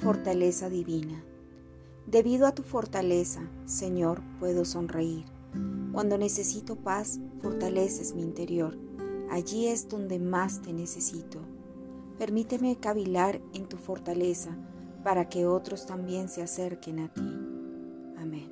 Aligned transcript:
fortaleza 0.00 0.70
divina. 0.70 1.22
Debido 2.06 2.46
a 2.46 2.54
tu 2.54 2.62
fortaleza, 2.62 3.42
Señor, 3.66 4.22
puedo 4.38 4.64
sonreír. 4.64 5.26
Cuando 5.92 6.16
necesito 6.16 6.76
paz, 6.76 7.20
fortaleces 7.42 8.14
mi 8.14 8.22
interior. 8.22 8.78
Allí 9.30 9.66
es 9.66 9.88
donde 9.88 10.18
más 10.18 10.62
te 10.62 10.72
necesito. 10.72 11.38
Permíteme 12.18 12.76
cavilar 12.76 13.42
en 13.52 13.66
tu 13.66 13.76
fortaleza 13.76 14.56
para 15.04 15.28
que 15.28 15.46
otros 15.46 15.84
también 15.84 16.28
se 16.28 16.42
acerquen 16.42 17.00
a 17.00 17.12
ti. 17.12 17.20
Amén. 18.16 18.50